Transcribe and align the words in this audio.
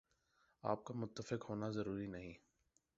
آپ 0.63 0.83
کا 0.85 0.93
متفق 0.93 1.49
ہونا 1.49 1.69
ضروری 1.69 2.07
نہیں۔ 2.07 2.33